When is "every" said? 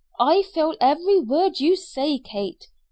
0.81-1.19